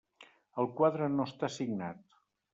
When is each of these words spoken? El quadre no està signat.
El 0.63 0.69
quadre 0.79 1.11
no 1.19 1.29
està 1.33 1.51
signat. 1.59 2.03